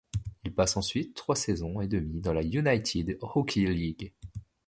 [0.45, 4.13] Il passe ensuite trois saisons et demie dans la United Hockey League.